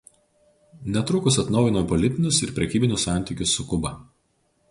Netrukus 0.95 1.33
atnaujino 1.43 1.83
politinius 1.91 2.41
ir 2.47 2.55
prekybinius 2.57 3.07
santykius 3.09 3.55
su 3.59 3.67
Kuba. 3.75 3.93